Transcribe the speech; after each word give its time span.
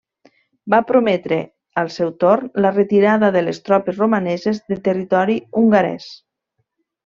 Va 0.73 0.77
prometre 0.91 1.37
al 1.81 1.91
seu 1.97 2.09
torn 2.23 2.49
la 2.67 2.73
retirada 2.77 3.31
de 3.37 3.45
les 3.45 3.61
tropes 3.69 4.01
romaneses 4.05 4.65
de 4.73 4.81
territori 4.91 5.41
hongarès. 5.63 6.13